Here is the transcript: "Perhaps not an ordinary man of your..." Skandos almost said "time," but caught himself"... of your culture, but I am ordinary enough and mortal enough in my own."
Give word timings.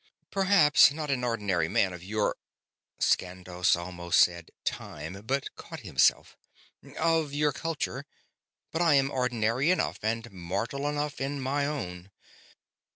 "Perhaps 0.31 0.91
not 0.91 1.11
an 1.11 1.23
ordinary 1.23 1.67
man 1.67 1.93
of 1.93 2.03
your..." 2.03 2.35
Skandos 2.99 3.75
almost 3.75 4.19
said 4.19 4.49
"time," 4.63 5.21
but 5.27 5.55
caught 5.55 5.81
himself"... 5.81 6.35
of 6.97 7.35
your 7.35 7.51
culture, 7.51 8.07
but 8.71 8.81
I 8.81 8.95
am 8.95 9.11
ordinary 9.11 9.69
enough 9.69 9.99
and 10.01 10.31
mortal 10.31 10.87
enough 10.89 11.21
in 11.21 11.39
my 11.39 11.67
own." 11.67 12.09